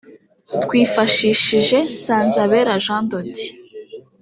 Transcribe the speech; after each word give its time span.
twifashishije 0.63 1.77
Nsanzabera 1.95 2.73
Jean 2.83 3.03
de 3.11 3.19
Dieu 3.33 3.53